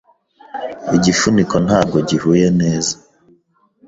Igifuniko 0.97 1.55
ntabwo 1.65 1.97
gihuye 2.09 2.47
neza. 2.59 2.93